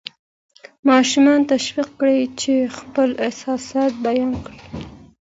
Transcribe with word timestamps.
ماشومان 0.89 1.41
تشویق 1.53 1.89
کړئ 1.99 2.19
چې 2.41 2.53
خپل 2.79 3.09
احساسات 3.25 3.91
بیان 4.05 4.31
کړي. 4.45 4.59